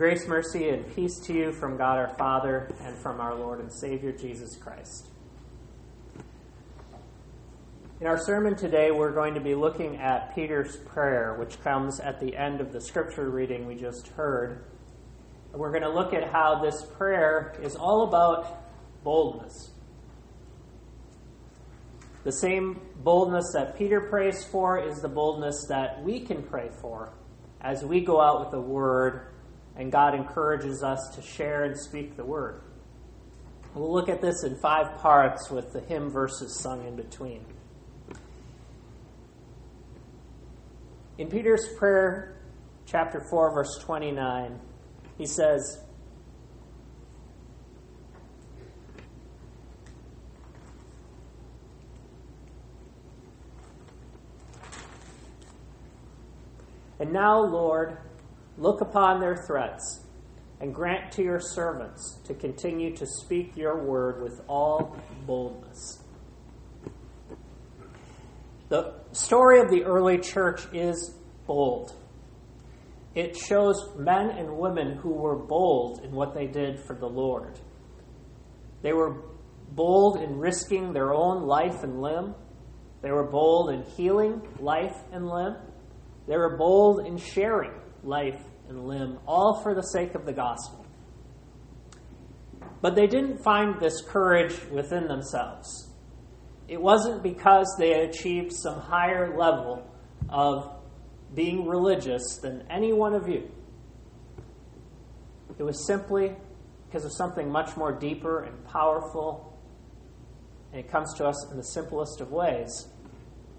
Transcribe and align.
Grace, 0.00 0.26
mercy, 0.26 0.70
and 0.70 0.96
peace 0.96 1.18
to 1.18 1.34
you 1.34 1.52
from 1.52 1.76
God 1.76 1.98
our 1.98 2.08
Father 2.16 2.74
and 2.80 2.96
from 2.96 3.20
our 3.20 3.34
Lord 3.34 3.60
and 3.60 3.70
Savior 3.70 4.12
Jesus 4.12 4.56
Christ. 4.56 5.08
In 8.00 8.06
our 8.06 8.16
sermon 8.16 8.56
today, 8.56 8.92
we're 8.92 9.12
going 9.12 9.34
to 9.34 9.42
be 9.42 9.54
looking 9.54 9.98
at 9.98 10.34
Peter's 10.34 10.78
prayer, 10.78 11.36
which 11.38 11.62
comes 11.62 12.00
at 12.00 12.18
the 12.18 12.34
end 12.34 12.62
of 12.62 12.72
the 12.72 12.80
scripture 12.80 13.28
reading 13.28 13.66
we 13.66 13.74
just 13.74 14.08
heard. 14.08 14.64
We're 15.52 15.68
going 15.68 15.82
to 15.82 15.92
look 15.92 16.14
at 16.14 16.32
how 16.32 16.62
this 16.62 16.82
prayer 16.96 17.54
is 17.62 17.76
all 17.76 18.08
about 18.08 18.56
boldness. 19.04 19.68
The 22.24 22.32
same 22.32 22.80
boldness 23.04 23.52
that 23.52 23.76
Peter 23.76 24.00
prays 24.00 24.46
for 24.46 24.82
is 24.82 25.02
the 25.02 25.10
boldness 25.10 25.66
that 25.68 26.02
we 26.02 26.20
can 26.20 26.42
pray 26.42 26.70
for 26.80 27.12
as 27.60 27.84
we 27.84 28.00
go 28.00 28.18
out 28.18 28.40
with 28.40 28.50
the 28.50 28.62
word 28.62 29.26
and 29.76 29.90
God 29.90 30.14
encourages 30.14 30.82
us 30.82 31.00
to 31.14 31.22
share 31.22 31.64
and 31.64 31.78
speak 31.78 32.16
the 32.16 32.24
word. 32.24 32.62
We'll 33.74 33.92
look 33.92 34.08
at 34.08 34.20
this 34.20 34.42
in 34.44 34.56
five 34.60 34.98
parts 34.98 35.50
with 35.50 35.72
the 35.72 35.80
hymn 35.80 36.10
verses 36.10 36.58
sung 36.58 36.86
in 36.86 36.96
between. 36.96 37.44
In 41.18 41.28
Peter's 41.28 41.68
prayer, 41.78 42.40
chapter 42.86 43.24
4, 43.30 43.54
verse 43.54 43.78
29, 43.82 44.58
he 45.18 45.26
says, 45.26 45.84
And 56.98 57.12
now, 57.12 57.40
Lord, 57.40 57.96
look 58.58 58.80
upon 58.80 59.20
their 59.20 59.36
threats 59.46 60.04
and 60.60 60.74
grant 60.74 61.10
to 61.12 61.22
your 61.22 61.40
servants 61.40 62.18
to 62.24 62.34
continue 62.34 62.94
to 62.94 63.06
speak 63.06 63.56
your 63.56 63.82
word 63.82 64.22
with 64.22 64.40
all 64.46 64.96
boldness. 65.26 66.02
The 68.68 68.94
story 69.12 69.60
of 69.60 69.70
the 69.70 69.84
early 69.84 70.18
church 70.18 70.62
is 70.72 71.16
bold. 71.46 71.96
It 73.14 73.36
shows 73.36 73.74
men 73.98 74.30
and 74.30 74.58
women 74.58 74.96
who 74.96 75.10
were 75.10 75.34
bold 75.34 76.04
in 76.04 76.12
what 76.12 76.34
they 76.34 76.46
did 76.46 76.78
for 76.86 76.94
the 76.94 77.08
Lord. 77.08 77.58
They 78.82 78.92
were 78.92 79.22
bold 79.72 80.20
in 80.22 80.38
risking 80.38 80.92
their 80.92 81.12
own 81.12 81.42
life 81.42 81.82
and 81.82 82.00
limb. 82.00 82.34
They 83.02 83.10
were 83.10 83.28
bold 83.28 83.70
in 83.70 83.82
healing 83.82 84.42
life 84.60 84.96
and 85.10 85.26
limb. 85.26 85.56
They 86.28 86.36
were 86.36 86.56
bold 86.56 87.06
in 87.06 87.16
sharing 87.16 87.72
life 88.02 88.40
and 88.68 88.86
limb, 88.86 89.18
all 89.26 89.60
for 89.62 89.74
the 89.74 89.82
sake 89.82 90.14
of 90.14 90.24
the 90.26 90.32
gospel. 90.32 90.86
But 92.80 92.94
they 92.94 93.06
didn't 93.06 93.42
find 93.42 93.78
this 93.80 94.00
courage 94.02 94.54
within 94.70 95.06
themselves. 95.06 95.90
It 96.68 96.80
wasn't 96.80 97.22
because 97.22 97.74
they 97.78 97.90
had 97.90 98.10
achieved 98.10 98.52
some 98.52 98.80
higher 98.80 99.36
level 99.36 99.90
of 100.28 100.72
being 101.34 101.66
religious 101.66 102.38
than 102.42 102.64
any 102.70 102.92
one 102.92 103.14
of 103.14 103.28
you. 103.28 103.50
It 105.58 105.62
was 105.62 105.84
simply 105.86 106.34
because 106.86 107.04
of 107.04 107.12
something 107.12 107.50
much 107.50 107.76
more 107.76 107.92
deeper 107.92 108.44
and 108.44 108.64
powerful, 108.64 109.58
and 110.72 110.80
it 110.80 110.90
comes 110.90 111.12
to 111.14 111.26
us 111.26 111.50
in 111.50 111.56
the 111.56 111.64
simplest 111.64 112.20
of 112.20 112.30
ways 112.30 112.88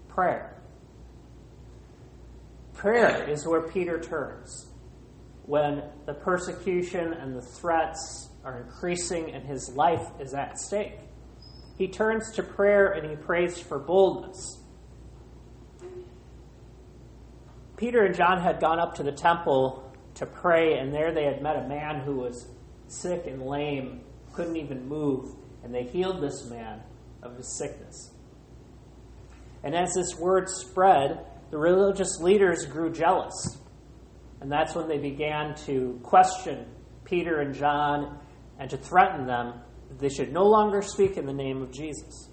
prayer. 0.08 0.61
Prayer 2.82 3.30
is 3.30 3.46
where 3.46 3.62
Peter 3.62 4.00
turns 4.00 4.66
when 5.44 5.84
the 6.04 6.14
persecution 6.14 7.12
and 7.12 7.36
the 7.36 7.40
threats 7.40 8.28
are 8.44 8.60
increasing 8.60 9.32
and 9.32 9.46
his 9.46 9.70
life 9.76 10.04
is 10.18 10.34
at 10.34 10.58
stake. 10.58 10.98
He 11.78 11.86
turns 11.86 12.32
to 12.32 12.42
prayer 12.42 12.90
and 12.90 13.08
he 13.08 13.14
prays 13.14 13.56
for 13.56 13.78
boldness. 13.78 14.64
Peter 17.76 18.04
and 18.04 18.16
John 18.16 18.42
had 18.42 18.60
gone 18.60 18.80
up 18.80 18.96
to 18.96 19.04
the 19.04 19.12
temple 19.12 19.94
to 20.14 20.26
pray, 20.26 20.78
and 20.78 20.92
there 20.92 21.14
they 21.14 21.24
had 21.24 21.40
met 21.40 21.54
a 21.54 21.68
man 21.68 22.00
who 22.00 22.16
was 22.16 22.48
sick 22.88 23.28
and 23.28 23.42
lame, 23.42 24.00
couldn't 24.32 24.56
even 24.56 24.88
move, 24.88 25.36
and 25.62 25.72
they 25.72 25.84
healed 25.84 26.20
this 26.20 26.50
man 26.50 26.82
of 27.22 27.36
his 27.36 27.56
sickness. 27.56 28.12
And 29.62 29.76
as 29.76 29.94
this 29.94 30.18
word 30.18 30.48
spread, 30.48 31.24
the 31.52 31.58
religious 31.58 32.18
leaders 32.18 32.64
grew 32.64 32.90
jealous. 32.90 33.58
And 34.40 34.50
that's 34.50 34.74
when 34.74 34.88
they 34.88 34.96
began 34.96 35.54
to 35.66 36.00
question 36.02 36.64
Peter 37.04 37.40
and 37.40 37.54
John 37.54 38.18
and 38.58 38.70
to 38.70 38.78
threaten 38.78 39.26
them 39.26 39.60
that 39.90 39.98
they 39.98 40.08
should 40.08 40.32
no 40.32 40.46
longer 40.46 40.80
speak 40.80 41.18
in 41.18 41.26
the 41.26 41.32
name 41.32 41.60
of 41.60 41.70
Jesus. 41.70 42.30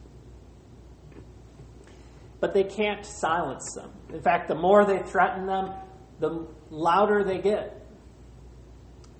But 2.40 2.54
they 2.54 2.64
can't 2.64 3.06
silence 3.06 3.74
them. 3.76 3.92
In 4.14 4.22
fact, 4.22 4.48
the 4.48 4.56
more 4.56 4.86
they 4.86 5.00
threaten 5.00 5.46
them, 5.46 5.74
the 6.22 6.48
louder 6.70 7.26
they 7.26 7.40
get. 7.40 7.86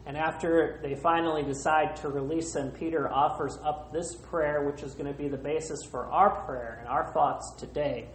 And 0.06 0.16
after 0.16 0.80
they 0.82 0.96
finally 0.96 1.44
decide 1.44 1.98
to 1.98 2.08
release 2.08 2.54
them, 2.54 2.72
Peter 2.72 3.12
offers 3.12 3.58
up 3.66 3.92
this 3.92 4.16
prayer, 4.16 4.64
which 4.64 4.82
is 4.82 4.94
going 4.94 5.12
to 5.12 5.18
be 5.18 5.28
the 5.28 5.38
basis 5.38 5.84
for 5.92 6.06
our 6.06 6.46
prayer 6.46 6.78
and 6.80 6.88
our 6.88 7.12
thoughts 7.12 7.54
today 7.58 8.08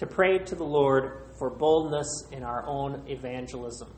to 0.00 0.06
pray 0.06 0.38
to 0.38 0.54
the 0.54 0.64
Lord 0.64 1.26
for 1.38 1.50
boldness 1.50 2.26
in 2.32 2.42
our 2.42 2.64
own 2.66 3.02
evangelism. 3.06 3.92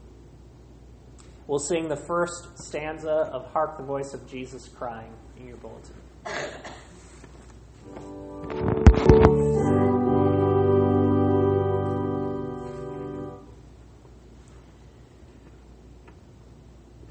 We'll 1.46 1.60
sing 1.60 1.88
the 1.88 1.94
first 1.94 2.58
stanza 2.58 3.30
of 3.32 3.46
Hark 3.52 3.78
the 3.78 3.84
Voice 3.84 4.12
of 4.12 4.28
Jesus 4.28 4.66
Crying 4.66 5.12
in 5.38 5.46
your 5.46 5.58
bulletin. 5.58 5.94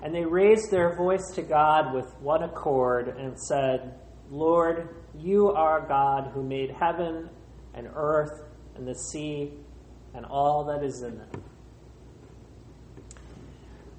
And 0.03 0.13
they 0.13 0.25
raised 0.25 0.69
their 0.69 0.97
voice 0.97 1.31
to 1.35 1.43
God 1.43 1.93
with 1.93 2.13
one 2.19 2.43
accord 2.43 3.07
and 3.07 3.39
said, 3.39 3.93
Lord, 4.29 4.89
you 5.17 5.47
are 5.47 5.87
God 5.87 6.31
who 6.33 6.43
made 6.43 6.71
heaven 6.71 7.29
and 7.73 7.87
earth 7.95 8.50
and 8.81 8.87
the 8.87 8.95
sea 8.95 9.51
and 10.15 10.25
all 10.25 10.63
that 10.63 10.83
is 10.83 11.03
in 11.03 11.15
them. 11.15 11.43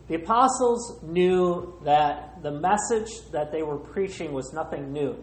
The 0.09 0.17
apostles 0.17 1.01
knew 1.05 1.79
that 1.85 2.43
the 2.43 2.51
message 2.51 3.09
that 3.31 3.53
they 3.53 3.63
were 3.63 3.79
preaching 3.79 4.33
was 4.33 4.53
nothing 4.53 4.93
new. 4.93 5.23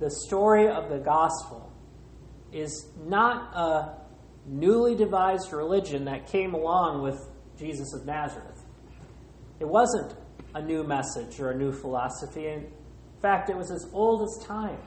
The 0.00 0.10
story 0.26 0.68
of 0.68 0.88
the 0.88 1.00
gospel 1.00 1.70
is 2.50 2.88
not 3.04 3.54
a 3.54 3.98
newly 4.46 4.94
devised 4.94 5.52
religion 5.52 6.06
that 6.06 6.26
came 6.26 6.54
along 6.54 7.02
with 7.02 7.28
Jesus 7.58 7.92
of 7.92 8.06
Nazareth. 8.06 8.64
It 9.60 9.68
wasn't 9.68 10.14
a 10.54 10.62
new 10.62 10.82
message 10.82 11.38
or 11.40 11.50
a 11.50 11.58
new 11.58 11.72
philosophy. 11.72 12.46
In 12.46 12.72
fact, 13.20 13.50
it 13.50 13.56
was 13.56 13.70
as 13.70 13.86
old 13.92 14.22
as 14.22 14.46
time. 14.46 14.78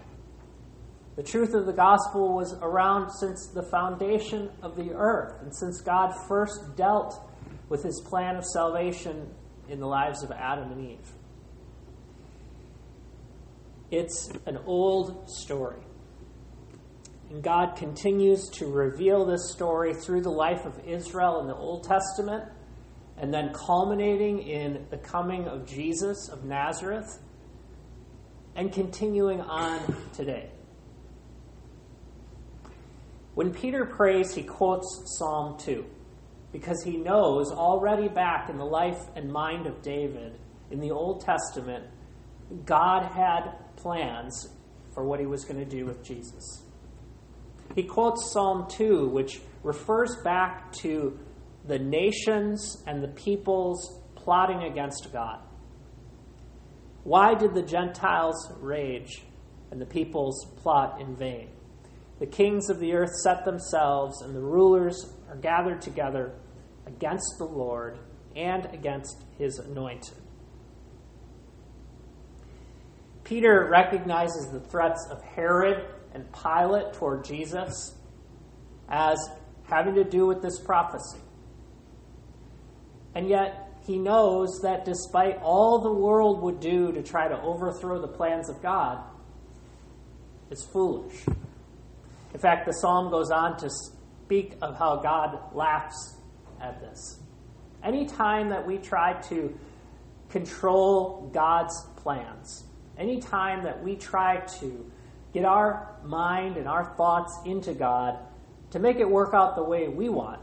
The 1.17 1.23
truth 1.23 1.55
of 1.55 1.65
the 1.65 1.73
gospel 1.73 2.35
was 2.35 2.53
around 2.61 3.09
since 3.09 3.47
the 3.47 3.63
foundation 3.63 4.51
of 4.61 4.75
the 4.75 4.91
earth 4.93 5.41
and 5.41 5.53
since 5.53 5.81
God 5.81 6.13
first 6.27 6.75
dealt 6.75 7.19
with 7.69 7.83
his 7.83 7.99
plan 8.07 8.35
of 8.35 8.45
salvation 8.45 9.27
in 9.67 9.79
the 9.79 9.87
lives 9.87 10.21
of 10.21 10.29
Adam 10.29 10.71
and 10.71 10.91
Eve. 10.91 11.11
It's 13.89 14.29
an 14.45 14.59
old 14.67 15.27
story. 15.27 15.81
And 17.31 17.41
God 17.41 17.75
continues 17.75 18.47
to 18.51 18.67
reveal 18.67 19.25
this 19.25 19.51
story 19.51 19.95
through 19.95 20.21
the 20.21 20.29
life 20.29 20.65
of 20.65 20.79
Israel 20.85 21.41
in 21.41 21.47
the 21.47 21.55
Old 21.55 21.83
Testament, 21.83 22.45
and 23.17 23.33
then 23.33 23.51
culminating 23.53 24.43
in 24.43 24.85
the 24.91 24.97
coming 24.97 25.47
of 25.47 25.65
Jesus 25.65 26.29
of 26.29 26.45
Nazareth, 26.45 27.19
and 28.55 28.71
continuing 28.71 29.41
on 29.41 29.95
today. 30.13 30.51
When 33.37 33.53
Peter 33.53 33.85
prays, 33.85 34.33
he 34.33 34.41
quotes 34.41 35.03
Psalm 35.19 35.59
2 35.59 35.85
because 36.51 36.81
he 36.83 36.97
knows 36.97 37.51
already 37.51 38.07
back 38.07 38.49
in 38.49 38.57
the 38.57 38.65
life 38.65 38.99
and 39.15 39.31
mind 39.31 39.67
of 39.67 39.83
David 39.83 40.39
in 40.71 40.79
the 40.79 40.89
Old 40.89 41.21
Testament, 41.21 41.85
God 42.65 43.03
had 43.03 43.51
plans 43.75 44.49
for 44.91 45.03
what 45.03 45.19
he 45.19 45.27
was 45.27 45.45
going 45.45 45.59
to 45.59 45.69
do 45.69 45.85
with 45.85 46.03
Jesus. 46.03 46.63
He 47.75 47.83
quotes 47.83 48.31
Psalm 48.31 48.65
2, 48.71 49.09
which 49.09 49.39
refers 49.61 50.15
back 50.23 50.71
to 50.81 51.19
the 51.67 51.77
nations 51.77 52.81
and 52.87 53.03
the 53.03 53.09
peoples 53.09 54.01
plotting 54.15 54.63
against 54.63 55.13
God. 55.13 55.41
Why 57.03 57.35
did 57.35 57.53
the 57.53 57.61
Gentiles 57.61 58.51
rage 58.59 59.21
and 59.69 59.79
the 59.79 59.85
peoples 59.85 60.43
plot 60.55 60.99
in 60.99 61.15
vain? 61.15 61.49
The 62.19 62.25
kings 62.25 62.69
of 62.69 62.79
the 62.79 62.93
earth 62.93 63.15
set 63.23 63.45
themselves, 63.45 64.21
and 64.21 64.35
the 64.35 64.41
rulers 64.41 65.13
are 65.29 65.35
gathered 65.35 65.81
together 65.81 66.33
against 66.87 67.35
the 67.37 67.45
Lord 67.45 67.99
and 68.35 68.65
against 68.73 69.23
his 69.37 69.59
anointed. 69.59 70.17
Peter 73.23 73.67
recognizes 73.69 74.49
the 74.51 74.59
threats 74.59 75.05
of 75.11 75.21
Herod 75.21 75.85
and 76.13 76.25
Pilate 76.31 76.93
toward 76.93 77.25
Jesus 77.25 77.95
as 78.89 79.17
having 79.65 79.95
to 79.95 80.03
do 80.03 80.25
with 80.25 80.41
this 80.41 80.59
prophecy. 80.59 81.19
And 83.13 83.27
yet, 83.27 83.67
he 83.85 83.97
knows 83.97 84.59
that 84.63 84.85
despite 84.85 85.39
all 85.41 85.79
the 85.79 85.91
world 85.91 86.41
would 86.41 86.59
do 86.59 86.91
to 86.91 87.03
try 87.03 87.27
to 87.27 87.39
overthrow 87.41 88.01
the 88.01 88.07
plans 88.07 88.49
of 88.49 88.61
God, 88.61 89.03
it's 90.49 90.65
foolish. 90.65 91.25
In 92.37 92.41
fact, 92.41 92.67
the 92.67 92.73
psalm 92.73 93.09
goes 93.09 93.31
on 93.31 93.57
to 93.57 93.67
speak 93.67 94.57
of 94.61 94.77
how 94.77 94.97
God 94.97 95.39
laughs 95.55 96.17
at 96.61 96.79
this. 96.79 97.19
Anytime 97.83 98.49
that 98.49 98.63
we 98.63 98.77
try 98.77 99.13
to 99.29 99.57
control 100.29 101.31
God's 101.33 101.73
plans, 101.95 102.65
anytime 102.95 103.63
that 103.63 103.83
we 103.83 103.95
try 103.95 104.41
to 104.59 104.91
get 105.33 105.45
our 105.45 105.95
mind 106.03 106.57
and 106.57 106.67
our 106.67 106.93
thoughts 106.95 107.35
into 107.47 107.73
God 107.73 108.19
to 108.69 108.77
make 108.77 108.97
it 108.97 109.09
work 109.09 109.33
out 109.33 109.55
the 109.55 109.63
way 109.63 109.87
we 109.87 110.07
want, 110.07 110.39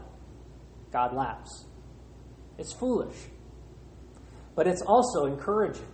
God 0.91 1.15
laughs. 1.15 1.63
It's 2.57 2.73
foolish. 2.73 3.15
But 4.53 4.67
it's 4.67 4.81
also 4.81 5.27
encouraging. 5.27 5.87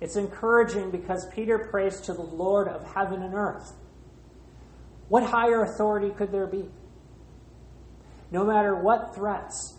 It's 0.00 0.14
encouraging 0.14 0.92
because 0.92 1.26
Peter 1.34 1.66
prays 1.68 2.00
to 2.02 2.12
the 2.12 2.22
Lord 2.22 2.68
of 2.68 2.94
heaven 2.94 3.22
and 3.22 3.34
earth. 3.34 3.72
What 5.08 5.22
higher 5.24 5.62
authority 5.62 6.10
could 6.10 6.32
there 6.32 6.46
be? 6.46 6.68
No 8.30 8.44
matter 8.44 8.74
what 8.74 9.14
threats, 9.14 9.78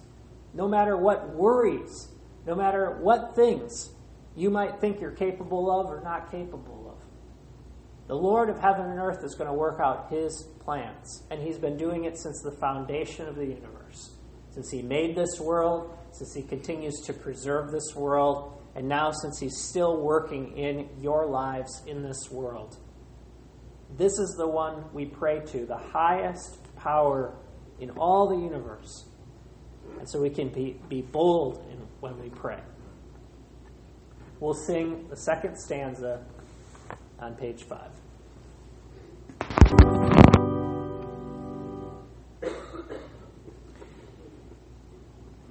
no 0.54 0.68
matter 0.68 0.96
what 0.96 1.36
worries, 1.36 2.10
no 2.46 2.56
matter 2.56 2.98
what 3.02 3.36
things 3.36 3.90
you 4.36 4.50
might 4.50 4.80
think 4.80 5.02
you're 5.02 5.12
capable 5.12 5.70
of 5.70 5.88
or 5.88 6.02
not 6.02 6.32
capable 6.32 6.96
of, 6.98 8.08
the 8.08 8.16
Lord 8.16 8.50
of 8.50 8.58
heaven 8.60 8.86
and 8.86 9.00
earth 9.00 9.24
is 9.24 9.36
going 9.36 9.50
to 9.50 9.54
work 9.54 9.82
out 9.82 10.08
his 10.10 10.48
plans. 10.60 11.24
And 11.30 11.42
he's 11.42 11.58
been 11.58 11.76
doing 11.76 12.06
it 12.06 12.18
since 12.18 12.42
the 12.42 12.52
foundation 12.52 13.28
of 13.28 13.36
the 13.36 13.46
universe. 13.46 14.12
Since 14.52 14.72
he 14.72 14.82
made 14.82 15.16
this 15.16 15.42
world, 15.42 15.94
since 16.12 16.34
he 16.34 16.42
continues 16.42 17.02
to 17.06 17.14
preserve 17.14 17.72
this 17.72 17.94
world, 17.96 18.54
and 18.76 18.88
now 18.88 19.12
since 19.12 19.40
he's 19.40 19.58
still 19.58 20.02
working 20.02 20.58
in 20.58 20.88
your 21.02 21.26
lives 21.26 21.84
in 21.86 22.02
this 22.02 22.32
world. 22.32 22.78
This 23.96 24.20
is 24.20 24.36
the 24.38 24.48
one 24.48 24.84
we 24.94 25.06
pray 25.06 25.40
to, 25.40 25.66
the 25.66 25.78
highest 25.78 26.60
power 26.76 27.36
in 27.80 27.90
all 27.92 28.28
the 28.28 28.36
universe. 28.36 29.06
And 30.00 30.10
so 30.10 30.22
we 30.22 30.30
can 30.30 30.50
be, 30.50 30.80
be 30.90 31.02
bold 31.02 31.66
in, 31.72 31.80
when 32.00 32.20
we 32.20 32.30
pray. 32.30 32.60
We'll 34.40 34.54
sing 34.54 35.08
the 35.10 35.18
second 35.18 35.58
stanza 35.58 36.24
on 37.20 37.36
page 37.36 37.64
five. 37.64 37.92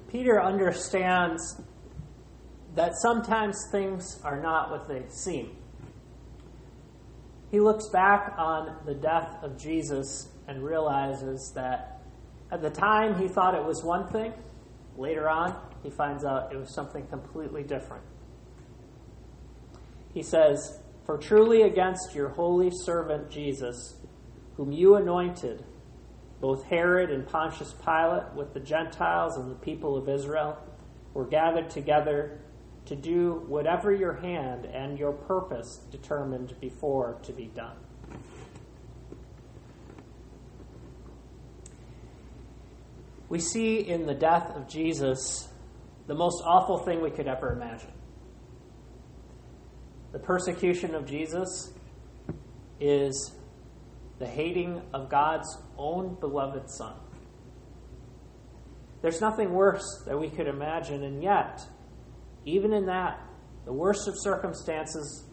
Peter 0.09 0.41
understands 0.41 1.61
that 2.75 2.93
sometimes 3.03 3.57
things 3.73 4.21
are 4.23 4.41
not 4.41 4.71
what 4.71 4.87
they 4.89 5.03
seem. 5.09 5.57
He 7.51 7.61
looks 7.61 7.89
back 7.89 8.35
on 8.37 8.77
the 8.87 8.95
death 8.95 9.39
of 9.43 9.57
Jesus 9.57 10.29
and 10.49 10.63
realizes 10.63 11.53
that 11.55 12.03
at 12.51 12.63
the 12.63 12.71
time 12.71 13.19
he 13.19 13.29
thought 13.29 13.55
it 13.55 13.65
was 13.65 13.83
one 13.83 14.09
thing, 14.09 14.33
later 14.97 15.29
on 15.29 15.57
he 15.83 15.91
finds 15.91 16.25
out 16.25 16.53
it 16.53 16.57
was 16.57 16.75
something 16.75 17.07
completely 17.07 17.63
different. 17.63 18.03
He 20.13 20.23
says, 20.23 20.81
For 21.05 21.19
truly 21.19 21.63
against 21.63 22.15
your 22.15 22.31
holy 22.31 22.71
servant 22.71 23.31
Jesus, 23.31 23.97
whom 24.57 24.73
you 24.73 24.97
anointed, 24.97 25.65
both 26.41 26.65
Herod 26.65 27.11
and 27.11 27.27
Pontius 27.27 27.75
Pilate, 27.85 28.33
with 28.35 28.55
the 28.55 28.61
Gentiles 28.61 29.37
and 29.37 29.51
the 29.51 29.57
people 29.57 29.97
of 29.97 30.09
Israel, 30.09 30.59
were 31.15 31.27
gathered 31.27 31.71
together 31.71 32.41
to 32.87 32.97
do 32.97 33.45
whatever 33.47 33.93
your 33.93 34.15
hand 34.15 34.65
and 34.65 34.99
your 34.99 35.13
purpose 35.13 35.81
determined 35.91 36.55
before 36.61 37.19
to 37.23 37.33
be 37.33 37.47
done. 37.47 37.77
We 43.29 43.41
see 43.41 43.81
in 43.81 44.07
the 44.07 44.15
death 44.15 44.51
of 44.51 44.69
Jesus 44.69 45.49
the 46.07 46.15
most 46.15 46.43
awful 46.45 46.79
thing 46.79 47.03
we 47.03 47.11
could 47.11 47.27
ever 47.27 47.53
imagine. 47.53 47.93
The 50.13 50.21
persecution 50.21 50.95
of 50.95 51.07
Jesus 51.07 51.73
is 52.79 53.33
the 54.19 54.27
hating 54.27 54.81
of 54.95 55.11
God's 55.11 55.59
own 55.77 56.15
beloved 56.21 56.71
Son. 56.71 56.95
There's 59.03 59.21
nothing 59.21 59.53
worse 59.53 60.03
that 60.07 60.19
we 60.19 60.31
could 60.31 60.47
imagine, 60.47 61.03
and 61.03 61.23
yet, 61.23 61.67
even 62.47 62.73
in 62.73 62.87
that, 62.87 63.21
the 63.65 63.73
worst 63.73 64.09
of 64.09 64.15
circumstances, 64.17 65.25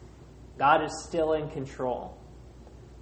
God 0.58 0.84
is 0.84 1.06
still 1.08 1.34
in 1.34 1.50
control. 1.50 2.18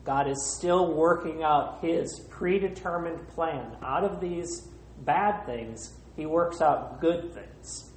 God 0.03 0.29
is 0.29 0.55
still 0.57 0.93
working 0.93 1.43
out 1.43 1.79
His 1.81 2.19
predetermined 2.29 3.27
plan. 3.29 3.77
Out 3.83 4.03
of 4.03 4.19
these 4.19 4.67
bad 4.99 5.45
things, 5.45 5.93
He 6.17 6.25
works 6.25 6.61
out 6.61 6.99
good 6.99 7.33
things. 7.33 7.91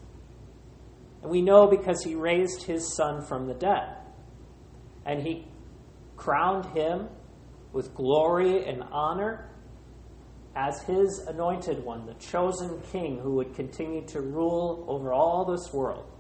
And 1.23 1.31
we 1.31 1.43
know 1.43 1.67
because 1.67 2.05
He 2.05 2.15
raised 2.15 2.63
His 2.63 2.95
Son 2.95 3.25
from 3.27 3.49
the 3.49 3.55
dead. 3.55 3.97
And 5.05 5.21
He 5.21 5.49
crowned 6.17 6.67
Him 6.77 7.09
with 7.73 7.93
glory 7.93 8.65
and 8.67 8.85
honor 8.93 9.51
as 10.57 10.83
his 10.83 11.19
anointed 11.27 11.85
one, 11.85 12.07
the 12.07 12.15
chosen 12.15 12.81
king 12.93 13.19
who 13.19 13.35
would 13.35 13.55
continue 13.55 14.07
to 14.07 14.21
rule 14.21 14.85
over 14.89 15.13
all 15.13 15.45
this 15.45 15.73
world. 15.73 16.11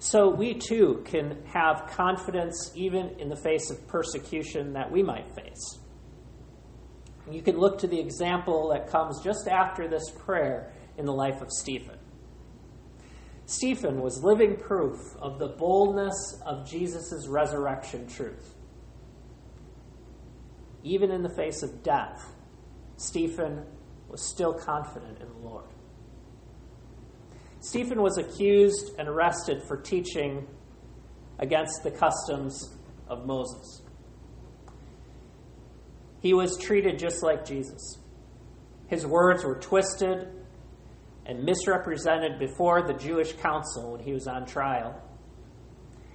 So 0.00 0.30
we 0.30 0.54
too 0.54 1.02
can 1.04 1.44
have 1.46 1.88
confidence 1.90 2.70
even 2.74 3.18
in 3.18 3.28
the 3.28 3.36
face 3.36 3.70
of 3.70 3.86
persecution 3.88 4.72
that 4.74 4.90
we 4.90 5.02
might 5.02 5.28
face. 5.34 5.78
You 7.30 7.42
can 7.42 7.58
look 7.58 7.78
to 7.80 7.86
the 7.86 7.98
example 7.98 8.70
that 8.70 8.90
comes 8.90 9.20
just 9.22 9.48
after 9.48 9.88
this 9.88 10.10
prayer 10.10 10.72
in 10.96 11.04
the 11.04 11.12
life 11.12 11.42
of 11.42 11.50
Stephen. 11.50 11.98
Stephen 13.46 14.00
was 14.00 14.22
living 14.22 14.56
proof 14.56 14.98
of 15.20 15.38
the 15.38 15.48
boldness 15.48 16.40
of 16.46 16.68
Jesus' 16.68 17.26
resurrection 17.28 18.06
truth. 18.06 18.54
Even 20.82 21.10
in 21.10 21.22
the 21.22 21.28
face 21.28 21.62
of 21.62 21.82
death, 21.82 22.32
Stephen 22.96 23.64
was 24.08 24.22
still 24.22 24.54
confident 24.54 25.20
in 25.20 25.28
the 25.28 25.48
Lord. 25.48 25.66
Stephen 27.60 28.00
was 28.00 28.18
accused 28.18 28.92
and 28.98 29.08
arrested 29.08 29.62
for 29.66 29.76
teaching 29.76 30.46
against 31.38 31.82
the 31.82 31.90
customs 31.90 32.76
of 33.08 33.26
Moses. 33.26 33.82
He 36.20 36.34
was 36.34 36.56
treated 36.58 36.98
just 36.98 37.22
like 37.22 37.44
Jesus. 37.44 37.98
His 38.88 39.06
words 39.06 39.44
were 39.44 39.56
twisted 39.56 40.28
and 41.26 41.44
misrepresented 41.44 42.38
before 42.38 42.86
the 42.86 42.94
Jewish 42.94 43.34
council 43.34 43.92
when 43.92 44.00
he 44.00 44.12
was 44.12 44.26
on 44.26 44.46
trial. 44.46 45.00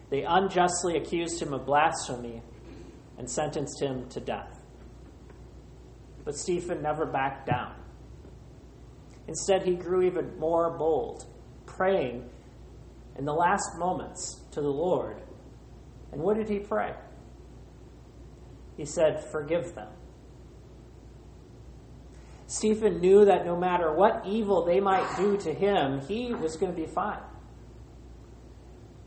They 0.09 0.23
unjustly 0.23 0.97
accused 0.97 1.41
him 1.41 1.53
of 1.53 1.65
blasphemy 1.65 2.41
and 3.17 3.29
sentenced 3.29 3.81
him 3.81 4.09
to 4.09 4.19
death. 4.19 4.52
But 6.25 6.35
Stephen 6.35 6.81
never 6.81 7.05
backed 7.05 7.47
down. 7.47 7.75
Instead, 9.27 9.63
he 9.63 9.75
grew 9.75 10.03
even 10.03 10.37
more 10.37 10.77
bold, 10.77 11.25
praying 11.65 12.29
in 13.17 13.25
the 13.25 13.33
last 13.33 13.77
moments 13.77 14.41
to 14.51 14.61
the 14.61 14.67
Lord. 14.67 15.21
And 16.11 16.21
what 16.21 16.37
did 16.37 16.49
he 16.49 16.59
pray? 16.59 16.93
He 18.77 18.85
said, 18.85 19.23
Forgive 19.31 19.75
them. 19.75 19.89
Stephen 22.47 22.99
knew 22.99 23.25
that 23.25 23.45
no 23.45 23.57
matter 23.57 23.93
what 23.93 24.25
evil 24.25 24.65
they 24.65 24.79
might 24.79 25.15
do 25.17 25.37
to 25.37 25.53
him, 25.53 26.01
he 26.01 26.33
was 26.33 26.55
going 26.57 26.71
to 26.71 26.79
be 26.79 26.85
fine. 26.85 27.21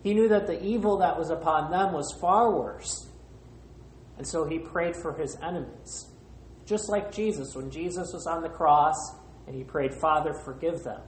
He 0.03 0.15
knew 0.15 0.29
that 0.29 0.47
the 0.47 0.63
evil 0.65 0.99
that 0.99 1.19
was 1.19 1.31
upon 1.31 1.71
them 1.71 1.93
was 1.93 2.17
far 2.21 2.51
worse. 2.51 3.09
And 4.19 4.27
so 4.27 4.49
he 4.49 4.59
prayed 4.59 4.97
for 4.97 5.13
his 5.13 5.37
enemies. 5.43 6.07
Just 6.67 6.89
like 6.89 7.13
Jesus, 7.13 7.55
when 7.55 7.71
Jesus 7.71 8.13
was 8.13 8.27
on 8.27 8.43
the 8.43 8.49
cross 8.49 8.97
and 9.47 9.55
he 9.55 9.63
prayed, 9.63 9.95
Father, 9.95 10.35
forgive 10.45 10.83
them. 10.83 11.01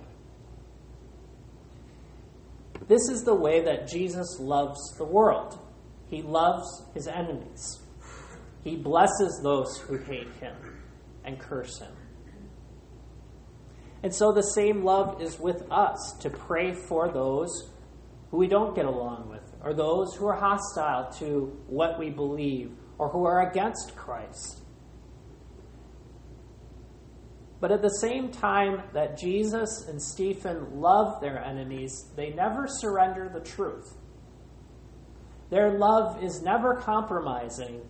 This 2.87 3.09
is 3.11 3.25
the 3.25 3.35
way 3.35 3.65
that 3.65 3.89
Jesus 3.89 4.39
loves 4.39 4.79
the 4.97 5.05
world. 5.05 5.59
He 6.09 6.23
loves 6.23 6.85
his 6.95 7.09
enemies. 7.09 7.81
He 8.63 8.77
blesses 8.77 9.41
those 9.43 9.79
who 9.79 9.99
hate 9.99 10.33
him 10.41 10.55
and 11.25 11.39
curse 11.39 11.79
him. 11.81 11.93
And 14.03 14.15
so 14.15 14.33
the 14.33 14.43
same 14.43 14.85
love 14.85 15.21
is 15.21 15.39
with 15.41 15.65
us 15.71 16.15
to 16.21 16.31
pray 16.31 16.73
for 16.73 17.11
those 17.11 17.71
who 18.31 18.37
we 18.37 18.47
don't 18.47 18.77
get 18.77 18.85
along 18.85 19.29
with, 19.29 19.43
or 19.63 19.75
those 19.75 20.15
who 20.15 20.27
are 20.27 20.37
hostile 20.37 21.11
to 21.19 21.61
what 21.67 21.99
we 21.99 22.11
believe, 22.11 22.71
or 22.97 23.09
who 23.09 23.25
are 23.25 23.51
against 23.51 23.97
Christ. 23.97 24.63
But 27.61 27.73
at 27.73 27.83
the 27.83 27.99
same 28.01 28.31
time 28.31 28.83
that 28.93 29.19
Jesus 29.19 29.87
and 29.89 30.01
Stephen 30.01 30.81
love 30.81 31.21
their 31.21 31.43
enemies, 31.43 31.93
they 32.15 32.31
never 32.31 32.67
surrender 32.69 33.29
the 33.33 33.41
truth. 33.41 33.97
Their 35.51 35.79
love 35.79 36.23
is 36.23 36.43
never 36.43 36.77
compromising 36.77 37.81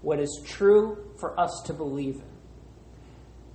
what 0.00 0.18
is 0.20 0.42
true 0.46 1.12
for 1.18 1.38
us 1.38 1.62
to 1.66 1.74
believe 1.74 2.14
in. 2.14 2.38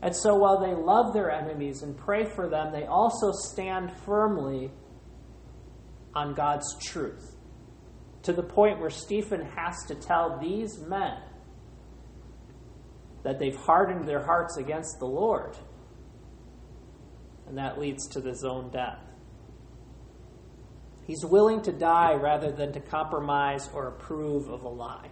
And 0.04 0.16
so 0.16 0.36
while 0.36 0.60
they 0.60 0.76
love 0.76 1.14
their 1.14 1.32
enemies 1.32 1.82
and 1.82 1.98
pray 1.98 2.26
for 2.26 2.50
them, 2.50 2.74
they 2.74 2.86
also 2.86 3.32
stand 3.32 3.90
firmly 4.06 4.70
on 6.14 6.36
God's 6.36 6.78
truth. 6.84 7.36
To 8.24 8.34
the 8.34 8.44
point 8.44 8.80
where 8.80 8.90
Stephen 8.90 9.42
has 9.56 9.76
to 9.88 9.96
tell 9.96 10.38
these 10.40 10.78
men 10.80 11.18
that 13.24 13.40
they've 13.40 13.56
hardened 13.56 14.08
their 14.08 14.24
hearts 14.24 14.58
against 14.58 15.00
the 15.00 15.06
Lord. 15.06 15.56
And 17.48 17.58
that 17.58 17.80
leads 17.80 18.08
to 18.10 18.22
his 18.22 18.44
own 18.44 18.70
death. 18.70 19.00
He's 21.06 21.26
willing 21.26 21.62
to 21.64 21.72
die 21.72 22.14
rather 22.14 22.52
than 22.52 22.72
to 22.74 22.80
compromise 22.80 23.70
or 23.74 23.88
approve 23.88 24.48
of 24.50 24.64
a 24.64 24.70
lie. 24.70 25.10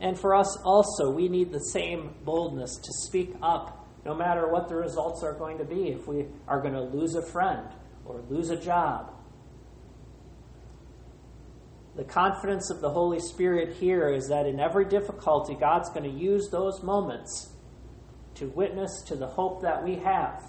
And 0.00 0.18
for 0.18 0.34
us 0.34 0.56
also, 0.64 1.10
we 1.10 1.28
need 1.28 1.52
the 1.52 1.60
same 1.60 2.14
boldness 2.24 2.76
to 2.76 2.92
speak 3.06 3.34
up 3.42 3.88
no 4.04 4.14
matter 4.14 4.50
what 4.50 4.68
the 4.68 4.76
results 4.76 5.22
are 5.22 5.34
going 5.34 5.58
to 5.58 5.64
be. 5.64 5.88
If 5.88 6.06
we 6.06 6.26
are 6.48 6.60
going 6.60 6.74
to 6.74 6.82
lose 6.82 7.14
a 7.14 7.22
friend 7.22 7.68
or 8.04 8.22
lose 8.28 8.50
a 8.50 8.56
job, 8.56 9.12
the 11.96 12.04
confidence 12.04 12.70
of 12.70 12.80
the 12.80 12.90
Holy 12.90 13.20
Spirit 13.20 13.76
here 13.76 14.08
is 14.08 14.28
that 14.28 14.46
in 14.46 14.60
every 14.60 14.84
difficulty, 14.84 15.54
God's 15.54 15.88
going 15.90 16.04
to 16.04 16.18
use 16.18 16.48
those 16.50 16.82
moments 16.82 17.50
to 18.34 18.46
witness 18.48 19.02
to 19.06 19.16
the 19.16 19.26
hope 19.26 19.62
that 19.62 19.82
we 19.82 19.96
have, 19.96 20.42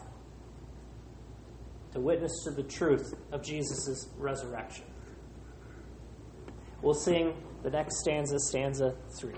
to 1.94 2.00
witness 2.00 2.44
to 2.44 2.52
the 2.52 2.64
truth 2.64 3.14
of 3.32 3.44
Jesus' 3.44 4.08
resurrection. 4.18 4.86
We'll 6.82 6.94
sing 6.94 7.34
the 7.64 7.70
next 7.70 8.00
stanza, 8.00 8.40
stanza 8.40 8.96
three. 9.20 9.36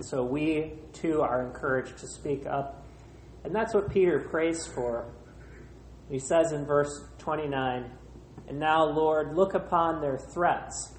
And 0.00 0.08
so 0.08 0.24
we 0.24 0.72
too 0.94 1.20
are 1.20 1.44
encouraged 1.44 1.98
to 1.98 2.08
speak 2.08 2.46
up. 2.46 2.86
And 3.44 3.54
that's 3.54 3.74
what 3.74 3.92
Peter 3.92 4.18
prays 4.18 4.66
for. 4.66 5.12
He 6.08 6.18
says 6.18 6.52
in 6.52 6.64
verse 6.64 7.04
29 7.18 7.84
And 8.48 8.58
now, 8.58 8.82
Lord, 8.86 9.36
look 9.36 9.52
upon 9.52 10.00
their 10.00 10.16
threats 10.16 10.94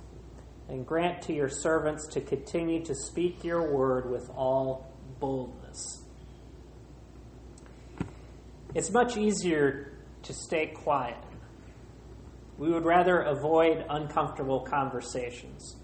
and 0.70 0.86
grant 0.86 1.24
to 1.24 1.34
your 1.34 1.50
servants 1.50 2.06
to 2.10 2.22
continue 2.22 2.86
to 2.86 2.94
speak 2.94 3.44
your 3.44 3.74
word 3.74 4.08
with 4.08 4.30
all 4.30 4.94
boldness. 5.20 6.04
It's 8.76 8.92
much 8.92 9.18
easier 9.18 9.94
to 10.22 10.32
stay 10.32 10.68
quiet 10.68 11.18
we 12.60 12.70
would 12.70 12.86
rather 12.86 13.22
avoid 13.22 13.84
uncomfortable 13.90 14.60
conversations. 14.60 15.78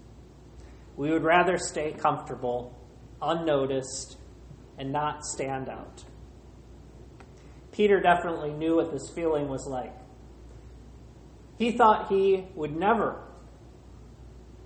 We 0.96 1.10
would 1.10 1.24
rather 1.24 1.58
stay 1.58 1.90
comfortable, 1.90 2.77
unnoticed, 3.20 4.16
and 4.78 4.92
not 4.92 5.24
stand 5.24 5.68
out. 5.68 6.04
Peter 7.72 8.00
definitely 8.00 8.52
knew 8.52 8.76
what 8.76 8.90
this 8.90 9.10
feeling 9.14 9.48
was 9.48 9.66
like. 9.66 9.94
He 11.58 11.72
thought 11.72 12.08
he 12.08 12.46
would 12.54 12.76
never 12.76 13.20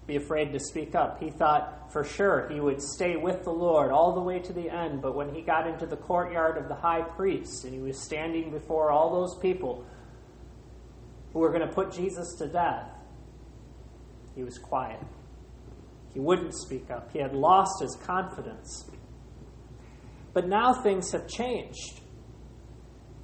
be 0.06 0.16
afraid 0.16 0.52
to 0.52 0.61
speak 0.61 0.94
up. 0.94 1.21
He 1.21 1.30
thought 1.30 1.92
for 1.92 2.04
sure 2.04 2.49
he 2.49 2.61
would 2.61 2.82
stay 2.82 3.16
with 3.16 3.44
the 3.44 3.52
Lord 3.52 3.90
all 3.90 4.14
the 4.14 4.21
way 4.21 4.38
to 4.40 4.52
the 4.52 4.68
end. 4.71 5.00
But 5.00 5.14
when 5.14 5.35
he 5.35 5.42
got 5.42 5.66
into 5.66 5.87
the 5.87 5.97
courtyard 5.97 6.59
of 6.59 6.68
the 6.68 6.75
high 6.75 7.02
priest 7.02 7.64
and 7.64 7.73
he 7.73 7.80
was 7.80 7.99
standing 7.99 8.50
before 8.50 8.90
all 8.90 9.11
those 9.11 9.38
people 9.38 9.87
who 11.32 11.38
were 11.38 11.50
going 11.50 11.66
to 11.66 11.75
put 11.75 11.92
Jesus 11.92 12.35
to 12.38 12.47
death, 12.47 12.88
he 14.35 14.42
was 14.42 14.59
quiet. 14.59 15.00
He 16.12 16.21
wouldn't 16.21 16.54
speak 16.54 16.90
up. 16.90 17.11
He 17.12 17.19
had 17.19 17.35
lost 17.35 17.81
his 17.81 17.97
confidence. 17.97 18.90
But 20.33 20.49
now 20.49 20.75
things 20.75 21.12
have 21.12 21.26
changed. 21.28 22.00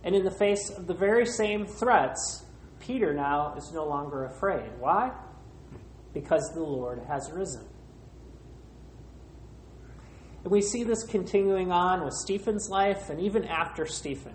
And 0.04 0.14
in 0.14 0.25
the 0.25 0.30
face 0.30 0.71
of 0.71 0.87
the 0.87 0.95
very 0.95 1.26
same 1.26 1.66
threats, 1.66 2.45
Peter 2.80 3.12
now 3.12 3.54
is 3.57 3.71
no 3.73 3.85
longer 3.85 4.25
afraid. 4.25 4.71
Why? 4.78 5.12
Because 6.14 6.50
the 6.54 6.62
Lord 6.62 7.02
has 7.09 7.30
risen. 7.33 7.66
And 10.45 10.52
we 10.52 10.62
see 10.62 10.85
this 10.85 11.04
continuing 11.04 11.73
on 11.73 12.04
with 12.04 12.14
Stephen's 12.14 12.68
life 12.71 13.11
and 13.11 13.21
even 13.21 13.45
after 13.45 13.85
Stephen. 13.87 14.35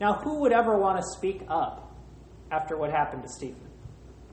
Now, 0.00 0.14
who 0.14 0.40
would 0.40 0.52
ever 0.52 0.78
want 0.78 0.98
to 0.98 1.04
speak 1.16 1.42
up 1.48 1.86
after 2.50 2.76
what 2.76 2.90
happened 2.90 3.22
to 3.22 3.28
Stephen. 3.28 3.66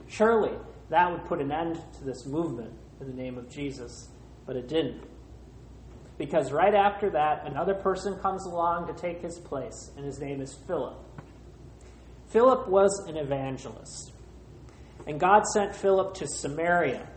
Surely 0.06 0.52
that 0.90 1.10
would 1.10 1.24
put 1.24 1.40
an 1.40 1.50
end 1.50 1.80
to 1.98 2.04
this 2.04 2.26
movement 2.26 2.72
in 3.00 3.06
the 3.06 3.12
name 3.14 3.38
of 3.38 3.48
Jesus, 3.48 4.08
but 4.46 4.56
it 4.56 4.68
didn't. 4.68 5.02
Because 6.16 6.52
right 6.52 6.74
after 6.74 7.10
that, 7.10 7.46
another 7.46 7.74
person 7.74 8.16
comes 8.18 8.46
along 8.46 8.86
to 8.86 8.94
take 8.94 9.20
his 9.20 9.38
place, 9.38 9.90
and 9.96 10.04
his 10.04 10.20
name 10.20 10.40
is 10.40 10.54
Philip. 10.66 10.96
Philip 12.28 12.68
was 12.68 13.04
an 13.08 13.16
evangelist, 13.16 14.12
and 15.06 15.18
God 15.18 15.44
sent 15.46 15.74
Philip 15.74 16.14
to 16.14 16.26
Samaria 16.26 17.08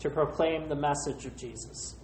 to 0.00 0.10
proclaim 0.10 0.68
the 0.68 0.76
message 0.76 1.26
of 1.26 1.36
Jesus. 1.36 1.96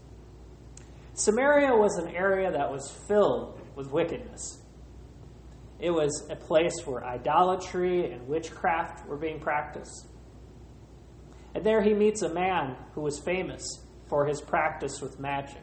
Samaria 1.14 1.74
was 1.74 1.96
an 1.96 2.14
area 2.14 2.50
that 2.50 2.70
was 2.70 2.90
filled 3.06 3.60
with 3.76 3.88
wickedness. 3.90 4.60
It 5.78 5.90
was 5.90 6.26
a 6.30 6.36
place 6.36 6.74
where 6.84 7.04
idolatry 7.04 8.10
and 8.10 8.26
witchcraft 8.26 9.06
were 9.06 9.16
being 9.16 9.38
practiced. 9.38 10.06
And 11.54 11.64
there 11.64 11.82
he 11.82 11.94
meets 11.94 12.22
a 12.22 12.28
man 12.28 12.76
who 12.94 13.00
was 13.00 13.18
famous 13.18 13.64
for 14.08 14.26
his 14.26 14.40
practice 14.40 15.00
with 15.00 15.20
magic 15.20 15.62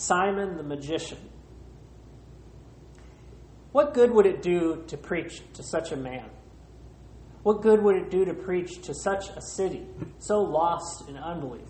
Simon 0.00 0.56
the 0.56 0.62
magician. 0.62 1.18
What 3.72 3.92
good 3.92 4.10
would 4.10 4.24
it 4.24 4.40
do 4.40 4.82
to 4.88 4.96
preach 4.96 5.42
to 5.52 5.62
such 5.62 5.92
a 5.92 5.96
man? 5.96 6.24
What 7.42 7.60
good 7.60 7.82
would 7.82 7.96
it 7.96 8.10
do 8.10 8.24
to 8.24 8.32
preach 8.32 8.80
to 8.82 8.94
such 8.94 9.28
a 9.28 9.42
city 9.42 9.86
so 10.18 10.40
lost 10.40 11.06
in 11.06 11.18
unbelief? 11.18 11.68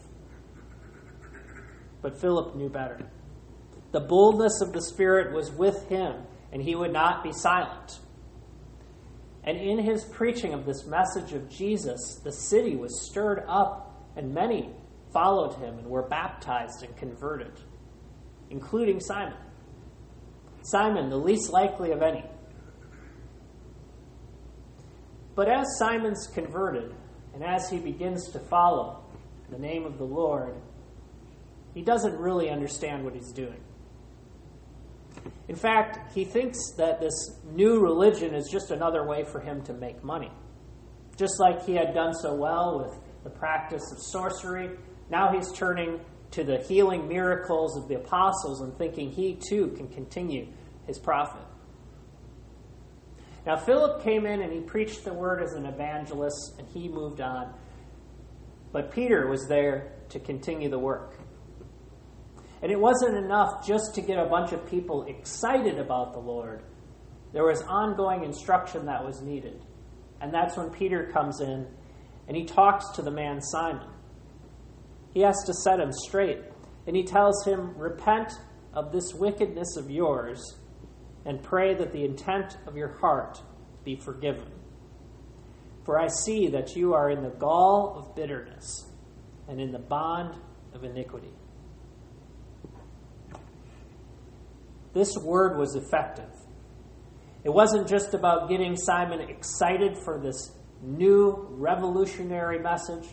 But 2.02 2.20
Philip 2.20 2.54
knew 2.54 2.68
better. 2.68 3.00
The 3.90 4.00
boldness 4.00 4.60
of 4.60 4.72
the 4.72 4.82
Spirit 4.82 5.34
was 5.34 5.50
with 5.50 5.88
him 5.88 6.22
and 6.52 6.62
he 6.62 6.76
would 6.76 6.92
not 6.92 7.24
be 7.24 7.32
silent. 7.32 7.98
And 9.44 9.56
in 9.56 9.78
his 9.78 10.04
preaching 10.04 10.52
of 10.52 10.66
this 10.66 10.86
message 10.86 11.32
of 11.32 11.48
Jesus, 11.48 12.20
the 12.22 12.32
city 12.32 12.76
was 12.76 13.08
stirred 13.08 13.44
up, 13.48 14.06
and 14.16 14.34
many 14.34 14.70
followed 15.12 15.54
him 15.54 15.78
and 15.78 15.86
were 15.86 16.02
baptized 16.08 16.82
and 16.82 16.96
converted. 16.96 17.52
including 18.50 19.00
Simon. 19.00 19.38
Simon, 20.62 21.08
the 21.08 21.16
least 21.16 21.50
likely 21.50 21.92
of 21.92 22.02
any. 22.02 22.24
But 25.34 25.48
as 25.48 25.66
Simon's 25.78 26.26
converted, 26.26 26.92
and 27.32 27.44
as 27.44 27.70
he 27.70 27.78
begins 27.78 28.28
to 28.32 28.40
follow 28.40 29.04
the 29.50 29.58
name 29.58 29.86
of 29.86 29.98
the 29.98 30.04
Lord, 30.04 30.56
he 31.74 31.82
doesn't 31.82 32.18
really 32.18 32.50
understand 32.50 33.04
what 33.04 33.14
he's 33.14 33.32
doing. 33.32 33.60
In 35.48 35.56
fact, 35.56 36.12
he 36.14 36.24
thinks 36.24 36.58
that 36.76 37.00
this 37.00 37.12
new 37.52 37.80
religion 37.80 38.34
is 38.34 38.48
just 38.50 38.70
another 38.70 39.06
way 39.06 39.24
for 39.24 39.40
him 39.40 39.62
to 39.64 39.72
make 39.72 40.02
money. 40.04 40.30
Just 41.16 41.40
like 41.40 41.64
he 41.64 41.74
had 41.74 41.92
done 41.92 42.14
so 42.14 42.34
well 42.34 42.78
with 42.78 42.98
the 43.24 43.30
practice 43.30 43.82
of 43.92 43.98
sorcery, 44.00 44.70
now 45.10 45.32
he's 45.32 45.52
turning 45.52 46.00
to 46.30 46.44
the 46.44 46.58
healing 46.58 47.08
miracles 47.08 47.76
of 47.76 47.88
the 47.88 47.96
apostles 47.96 48.60
and 48.60 48.76
thinking 48.78 49.10
he 49.10 49.38
too 49.48 49.68
can 49.76 49.88
continue 49.88 50.46
his 50.86 50.98
profit. 50.98 51.42
Now, 53.44 53.56
Philip 53.56 54.02
came 54.02 54.26
in 54.26 54.42
and 54.42 54.52
he 54.52 54.60
preached 54.60 55.04
the 55.04 55.14
word 55.14 55.42
as 55.42 55.54
an 55.54 55.66
evangelist 55.66 56.54
and 56.58 56.68
he 56.68 56.88
moved 56.88 57.20
on. 57.20 57.52
But 58.72 58.92
Peter 58.92 59.26
was 59.26 59.48
there 59.48 59.92
to 60.10 60.20
continue 60.20 60.68
the 60.68 60.78
work. 60.78 61.18
And 62.62 62.70
it 62.70 62.78
wasn't 62.78 63.16
enough 63.16 63.66
just 63.66 63.94
to 63.94 64.02
get 64.02 64.18
a 64.18 64.26
bunch 64.26 64.52
of 64.52 64.66
people 64.66 65.06
excited 65.08 65.78
about 65.78 66.12
the 66.12 66.18
Lord. 66.18 66.62
There 67.32 67.44
was 67.44 67.62
ongoing 67.62 68.24
instruction 68.24 68.86
that 68.86 69.04
was 69.04 69.22
needed. 69.22 69.64
And 70.20 70.32
that's 70.32 70.56
when 70.56 70.70
Peter 70.70 71.10
comes 71.12 71.40
in 71.40 71.66
and 72.28 72.36
he 72.36 72.44
talks 72.44 72.90
to 72.96 73.02
the 73.02 73.10
man 73.10 73.40
Simon. 73.40 73.88
He 75.12 75.20
has 75.20 75.36
to 75.46 75.54
set 75.54 75.80
him 75.80 75.92
straight. 75.92 76.40
And 76.86 76.96
he 76.96 77.04
tells 77.04 77.44
him, 77.44 77.76
Repent 77.76 78.32
of 78.74 78.92
this 78.92 79.14
wickedness 79.14 79.76
of 79.76 79.90
yours 79.90 80.58
and 81.24 81.42
pray 81.42 81.74
that 81.74 81.92
the 81.92 82.04
intent 82.04 82.56
of 82.66 82.76
your 82.76 82.98
heart 82.98 83.40
be 83.84 83.96
forgiven. 83.96 84.50
For 85.84 85.98
I 85.98 86.08
see 86.08 86.48
that 86.48 86.76
you 86.76 86.94
are 86.94 87.10
in 87.10 87.22
the 87.22 87.30
gall 87.30 87.94
of 87.96 88.14
bitterness 88.14 88.86
and 89.48 89.60
in 89.60 89.72
the 89.72 89.78
bond 89.78 90.36
of 90.72 90.84
iniquity. 90.84 91.32
This 94.92 95.16
word 95.16 95.56
was 95.56 95.76
effective. 95.76 96.30
It 97.44 97.50
wasn't 97.50 97.88
just 97.88 98.12
about 98.12 98.48
getting 98.48 98.76
Simon 98.76 99.20
excited 99.20 99.96
for 100.04 100.18
this 100.18 100.52
new 100.82 101.46
revolutionary 101.50 102.58
message, 102.58 103.08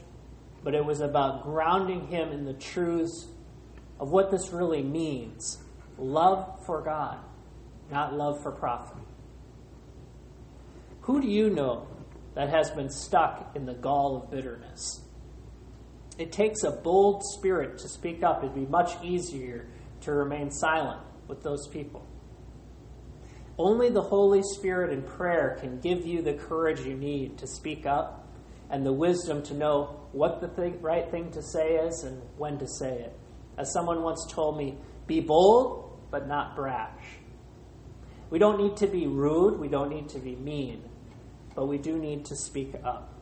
but 0.63 0.74
it 0.74 0.84
was 0.84 1.01
about 1.01 1.43
grounding 1.43 2.07
him 2.07 2.31
in 2.31 2.46
the 2.46 2.53
truths 2.53 3.27
of 4.00 4.12
what 4.12 4.31
this 4.31 4.51
really 4.51 4.84
means 4.84 5.60
love 5.98 6.60
for 6.65 6.81
God, 6.81 7.19
not 7.91 8.13
love 8.13 8.41
for 8.41 8.51
profit. 8.51 9.03
Who 11.01 11.22
do 11.22 11.27
you 11.27 11.50
know 11.50 11.88
that 12.36 12.50
has 12.50 12.69
been 12.72 12.89
stuck 12.89 13.55
in 13.55 13.65
the 13.65 13.74
gall 13.74 14.17
of 14.17 14.29
bitterness? 14.29 15.01
It 16.17 16.31
takes 16.31 16.63
a 16.63 16.72
bold 16.72 17.24
spirit 17.24 17.77
to 17.79 17.88
speak 17.88 18.24
up. 18.24 18.43
It'd 18.43 18.55
be 18.55 18.65
much 18.65 19.01
easier 19.03 19.67
to 20.01 20.12
remain 20.12 20.51
silent 20.51 21.07
with 21.27 21.43
those 21.43 21.67
people. 21.67 22.05
Only 23.60 23.89
the 23.89 24.01
Holy 24.01 24.41
Spirit 24.43 24.91
and 24.91 25.05
prayer 25.05 25.57
can 25.60 25.79
give 25.79 26.05
you 26.05 26.22
the 26.22 26.34
courage 26.34 26.81
you 26.81 26.96
need 26.96 27.39
to 27.39 27.48
speak 27.48 27.86
up 27.86 28.27
and 28.69 28.86
the 28.86 28.93
wisdom 28.93 29.41
to 29.43 29.53
know 29.53 30.00
what 30.12 30.41
the 30.41 30.72
right 30.81 31.10
thing 31.10 31.31
to 31.31 31.41
say 31.41 31.75
is 31.75 32.03
and 32.03 32.22
when 32.38 32.60
to 32.60 32.67
say 32.67 33.00
it. 33.00 33.17
As 33.57 33.74
someone 33.74 34.03
once 34.03 34.25
told 34.31 34.57
me, 34.57 34.77
be 35.07 35.22
bold, 35.22 35.99
but 36.12 36.28
not 36.28 36.56
brash. 36.56 37.17
We 38.30 38.39
don't 38.39 38.60
need 38.60 38.78
to 38.78 38.88
be 38.88 39.08
rude, 39.08 39.60
we 39.60 39.69
don't 39.69 39.89
need 39.89 40.10
to 40.10 40.19
be 40.19 40.36
mean, 40.36 40.84
but 41.56 41.67
we 41.67 41.78
do 41.78 41.97
need 41.97 42.25
to 42.25 42.36
speak 42.36 42.75
up. 42.84 43.13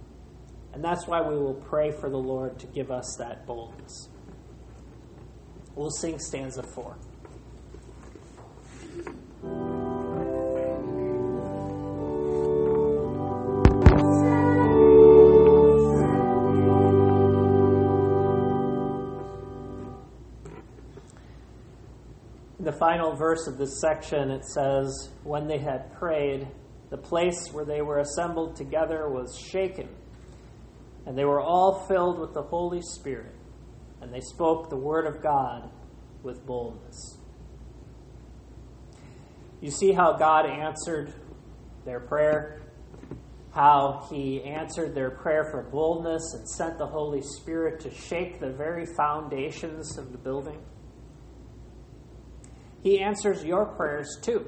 And 0.73 0.84
that's 0.84 1.08
why 1.08 1.21
we 1.21 1.36
will 1.36 1.53
pray 1.53 1.91
for 1.91 2.10
the 2.10 2.17
Lord 2.17 2.60
to 2.60 2.67
give 2.67 2.91
us 2.91 3.15
that 3.19 3.45
boldness. 3.45 4.10
We'll 5.75 5.91
sing 5.91 6.19
stanza 6.19 6.63
four. 6.63 6.97
Final 22.86 23.15
verse 23.15 23.48
of 23.48 23.58
this 23.58 23.82
section, 23.82 24.30
it 24.30 24.45
says, 24.45 25.10
When 25.24 25.48
they 25.48 25.58
had 25.58 25.91
prayed, 25.93 26.48
the 26.91 26.98
place 26.98 27.50
where 27.52 27.65
they 27.65 27.82
were 27.82 27.98
assembled 27.98 28.56
together 28.56 29.10
was 29.10 29.36
shaken, 29.52 29.89
and 31.08 31.17
they 31.17 31.26
were 31.26 31.41
all 31.41 31.88
filled 31.88 32.19
with 32.19 32.36
the 32.36 32.43
Holy 32.43 32.82
Spirit, 32.84 33.34
and 34.02 34.13
they 34.13 34.19
spoke 34.19 34.69
the 34.69 34.78
word 34.78 35.08
of 35.08 35.24
God 35.24 35.71
with 36.21 36.45
boldness. 36.45 37.17
You 39.62 39.71
see 39.71 39.91
how 39.91 40.13
God 40.13 40.45
answered 40.45 41.12
their 41.86 42.02
prayer, 42.02 42.62
how 43.52 44.06
He 44.12 44.43
answered 44.43 44.93
their 44.93 45.10
prayer 45.10 45.45
for 45.50 45.63
boldness 45.63 46.36
and 46.36 46.48
sent 46.48 46.78
the 46.78 46.86
Holy 46.86 47.24
Spirit 47.24 47.80
to 47.80 47.91
shake 47.91 48.39
the 48.39 48.52
very 48.52 48.86
foundations 48.86 49.98
of 49.98 50.12
the 50.12 50.19
building. 50.19 50.60
He 52.86 53.02
answers 53.02 53.43
your 53.43 53.65
prayers 53.65 54.19
too. 54.21 54.45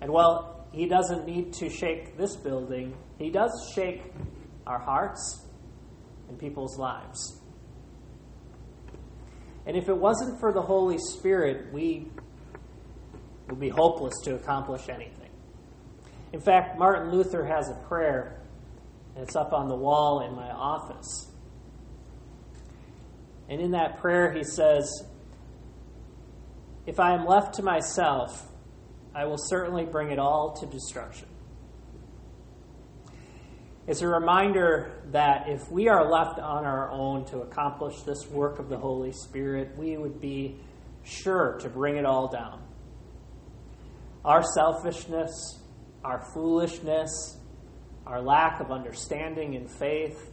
And 0.00 0.10
while 0.10 0.66
He 0.72 0.86
doesn't 0.86 1.26
need 1.26 1.52
to 1.54 1.68
shake 1.68 2.16
this 2.16 2.34
building, 2.34 2.96
He 3.18 3.28
does 3.28 3.52
shake 3.74 4.10
our 4.66 4.78
hearts 4.78 5.46
and 6.30 6.38
people's 6.38 6.78
lives. 6.78 7.42
And 9.66 9.76
if 9.76 9.90
it 9.90 9.96
wasn't 9.96 10.40
for 10.40 10.54
the 10.54 10.62
Holy 10.62 10.96
Spirit, 10.96 11.70
we 11.74 12.08
would 13.50 13.60
be 13.60 13.68
hopeless 13.68 14.14
to 14.24 14.34
accomplish 14.34 14.88
anything. 14.88 15.30
In 16.32 16.40
fact, 16.40 16.78
Martin 16.78 17.12
Luther 17.12 17.44
has 17.44 17.68
a 17.68 17.74
prayer, 17.86 18.40
and 19.14 19.24
it's 19.24 19.36
up 19.36 19.52
on 19.52 19.68
the 19.68 19.76
wall 19.76 20.26
in 20.26 20.34
my 20.34 20.50
office. 20.50 21.30
And 23.50 23.60
in 23.60 23.72
that 23.72 23.98
prayer, 23.98 24.32
he 24.32 24.42
says, 24.42 24.90
If 26.86 26.98
I 26.98 27.14
am 27.14 27.26
left 27.26 27.54
to 27.54 27.62
myself, 27.62 28.48
I 29.14 29.24
will 29.26 29.38
certainly 29.38 29.84
bring 29.84 30.10
it 30.10 30.18
all 30.18 30.56
to 30.60 30.66
destruction. 30.66 31.28
It's 33.86 34.00
a 34.00 34.08
reminder 34.08 35.02
that 35.10 35.48
if 35.48 35.70
we 35.70 35.88
are 35.88 36.08
left 36.08 36.38
on 36.38 36.64
our 36.64 36.90
own 36.90 37.24
to 37.26 37.40
accomplish 37.40 38.02
this 38.02 38.26
work 38.28 38.58
of 38.58 38.68
the 38.68 38.78
Holy 38.78 39.12
Spirit, 39.12 39.76
we 39.76 39.96
would 39.96 40.20
be 40.20 40.60
sure 41.04 41.58
to 41.60 41.68
bring 41.68 41.96
it 41.96 42.06
all 42.06 42.28
down 42.28 42.62
our 44.24 44.42
selfishness, 44.54 45.60
our 46.04 46.20
foolishness, 46.32 47.38
our 48.06 48.20
lack 48.20 48.60
of 48.60 48.70
understanding 48.70 49.56
and 49.56 49.70
faith, 49.70 50.32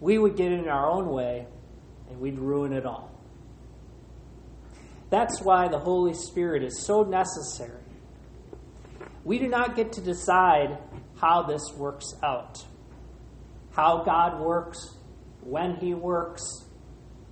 we 0.00 0.18
would 0.18 0.36
get 0.36 0.50
in 0.50 0.68
our 0.68 0.90
own 0.90 1.08
way 1.08 1.46
and 2.10 2.20
we'd 2.20 2.38
ruin 2.38 2.72
it 2.72 2.84
all. 2.84 3.11
That's 5.12 5.42
why 5.42 5.68
the 5.68 5.78
Holy 5.78 6.14
Spirit 6.14 6.64
is 6.64 6.86
so 6.86 7.02
necessary. 7.02 7.82
We 9.24 9.38
do 9.38 9.46
not 9.46 9.76
get 9.76 9.92
to 9.92 10.00
decide 10.00 10.78
how 11.20 11.42
this 11.42 11.60
works 11.76 12.06
out, 12.22 12.64
how 13.72 14.04
God 14.04 14.40
works, 14.40 14.78
when 15.42 15.76
He 15.76 15.92
works, 15.92 16.42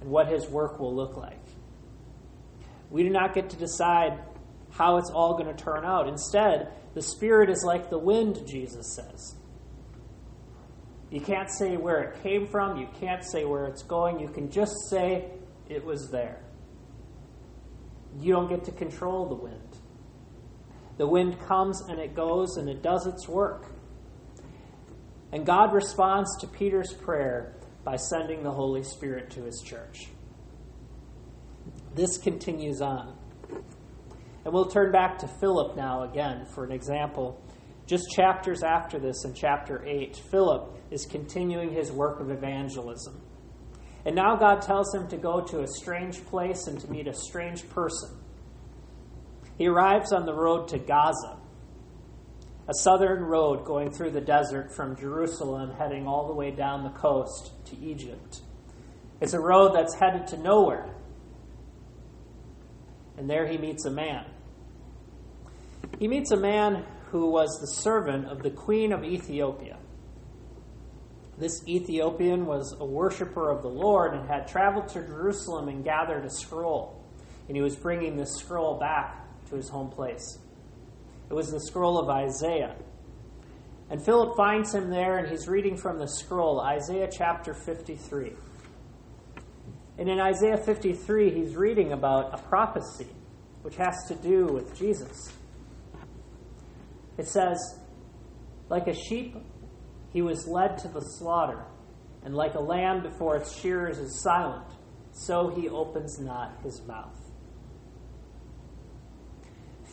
and 0.02 0.10
what 0.10 0.28
His 0.28 0.46
work 0.46 0.78
will 0.78 0.94
look 0.94 1.16
like. 1.16 1.40
We 2.90 3.02
do 3.02 3.08
not 3.08 3.32
get 3.32 3.48
to 3.48 3.56
decide 3.56 4.20
how 4.72 4.98
it's 4.98 5.10
all 5.10 5.38
going 5.38 5.56
to 5.56 5.64
turn 5.64 5.86
out. 5.86 6.06
Instead, 6.06 6.74
the 6.92 7.00
Spirit 7.00 7.48
is 7.48 7.64
like 7.66 7.88
the 7.88 7.98
wind, 7.98 8.46
Jesus 8.46 8.94
says. 8.94 9.36
You 11.10 11.22
can't 11.22 11.48
say 11.50 11.78
where 11.78 12.02
it 12.02 12.22
came 12.22 12.46
from, 12.46 12.76
you 12.76 12.88
can't 13.00 13.24
say 13.24 13.46
where 13.46 13.64
it's 13.64 13.82
going, 13.82 14.20
you 14.20 14.28
can 14.28 14.50
just 14.50 14.74
say 14.90 15.30
it 15.70 15.82
was 15.82 16.10
there. 16.10 16.42
You 18.18 18.32
don't 18.32 18.48
get 18.48 18.64
to 18.64 18.72
control 18.72 19.28
the 19.28 19.34
wind. 19.34 19.78
The 20.98 21.06
wind 21.06 21.40
comes 21.46 21.80
and 21.88 21.98
it 21.98 22.14
goes 22.14 22.56
and 22.56 22.68
it 22.68 22.82
does 22.82 23.06
its 23.06 23.28
work. 23.28 23.66
And 25.32 25.46
God 25.46 25.72
responds 25.72 26.36
to 26.40 26.46
Peter's 26.46 26.92
prayer 26.92 27.54
by 27.84 27.96
sending 27.96 28.42
the 28.42 28.50
Holy 28.50 28.82
Spirit 28.82 29.30
to 29.30 29.44
his 29.44 29.62
church. 29.64 30.08
This 31.94 32.18
continues 32.18 32.80
on. 32.80 33.16
And 34.44 34.54
we'll 34.54 34.70
turn 34.70 34.90
back 34.90 35.18
to 35.18 35.28
Philip 35.28 35.76
now 35.76 36.02
again 36.02 36.46
for 36.46 36.64
an 36.64 36.72
example. 36.72 37.40
Just 37.86 38.04
chapters 38.14 38.62
after 38.62 38.98
this, 38.98 39.24
in 39.24 39.34
chapter 39.34 39.84
8, 39.84 40.16
Philip 40.30 40.76
is 40.90 41.06
continuing 41.06 41.72
his 41.72 41.90
work 41.90 42.20
of 42.20 42.30
evangelism. 42.30 43.20
And 44.04 44.14
now 44.14 44.36
God 44.36 44.62
tells 44.62 44.94
him 44.94 45.08
to 45.08 45.16
go 45.16 45.42
to 45.42 45.60
a 45.60 45.66
strange 45.66 46.24
place 46.26 46.66
and 46.66 46.80
to 46.80 46.90
meet 46.90 47.06
a 47.06 47.14
strange 47.14 47.68
person. 47.68 48.16
He 49.58 49.66
arrives 49.66 50.12
on 50.12 50.24
the 50.24 50.32
road 50.32 50.68
to 50.68 50.78
Gaza, 50.78 51.36
a 52.66 52.74
southern 52.74 53.22
road 53.24 53.66
going 53.66 53.90
through 53.90 54.12
the 54.12 54.20
desert 54.20 54.74
from 54.74 54.96
Jerusalem, 54.96 55.74
heading 55.76 56.06
all 56.06 56.28
the 56.28 56.34
way 56.34 56.50
down 56.50 56.82
the 56.82 56.98
coast 56.98 57.52
to 57.66 57.76
Egypt. 57.78 58.40
It's 59.20 59.34
a 59.34 59.40
road 59.40 59.74
that's 59.74 59.94
headed 59.94 60.28
to 60.28 60.38
nowhere. 60.38 60.94
And 63.18 63.28
there 63.28 63.46
he 63.46 63.58
meets 63.58 63.84
a 63.84 63.90
man. 63.90 64.24
He 65.98 66.08
meets 66.08 66.30
a 66.30 66.38
man 66.38 66.86
who 67.10 67.30
was 67.30 67.50
the 67.60 67.82
servant 67.82 68.28
of 68.28 68.42
the 68.42 68.50
queen 68.50 68.92
of 68.92 69.04
Ethiopia. 69.04 69.76
This 71.40 71.66
Ethiopian 71.66 72.44
was 72.44 72.76
a 72.78 72.84
worshiper 72.84 73.50
of 73.50 73.62
the 73.62 73.68
Lord 73.68 74.12
and 74.12 74.28
had 74.28 74.46
traveled 74.46 74.88
to 74.88 75.00
Jerusalem 75.00 75.68
and 75.68 75.82
gathered 75.82 76.26
a 76.26 76.30
scroll. 76.30 77.02
And 77.48 77.56
he 77.56 77.62
was 77.62 77.76
bringing 77.76 78.14
this 78.14 78.36
scroll 78.36 78.78
back 78.78 79.26
to 79.48 79.56
his 79.56 79.70
home 79.70 79.88
place. 79.88 80.38
It 81.30 81.32
was 81.32 81.50
the 81.50 81.60
scroll 81.60 81.98
of 81.98 82.10
Isaiah. 82.10 82.76
And 83.88 84.04
Philip 84.04 84.36
finds 84.36 84.74
him 84.74 84.90
there 84.90 85.16
and 85.16 85.28
he's 85.28 85.48
reading 85.48 85.78
from 85.78 85.98
the 85.98 86.06
scroll, 86.06 86.60
Isaiah 86.60 87.08
chapter 87.10 87.54
53. 87.54 88.32
And 89.96 90.10
in 90.10 90.20
Isaiah 90.20 90.58
53, 90.58 91.30
he's 91.30 91.56
reading 91.56 91.92
about 91.92 92.38
a 92.38 92.42
prophecy 92.42 93.08
which 93.62 93.76
has 93.76 93.96
to 94.08 94.14
do 94.14 94.44
with 94.44 94.78
Jesus. 94.78 95.32
It 97.16 97.26
says, 97.26 97.58
Like 98.68 98.86
a 98.86 98.94
sheep, 98.94 99.36
he 100.12 100.22
was 100.22 100.46
led 100.46 100.78
to 100.78 100.88
the 100.88 101.00
slaughter, 101.00 101.64
and 102.24 102.34
like 102.34 102.54
a 102.54 102.60
lamb 102.60 103.02
before 103.02 103.36
its 103.36 103.58
shearers 103.60 103.98
is 103.98 104.22
silent, 104.22 104.66
so 105.12 105.48
he 105.48 105.68
opens 105.68 106.18
not 106.18 106.58
his 106.62 106.82
mouth. 106.86 107.16